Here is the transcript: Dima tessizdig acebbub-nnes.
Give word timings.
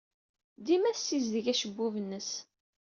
Dima 0.65 0.91
tessizdig 0.95 1.47
acebbub-nnes. 1.53 2.29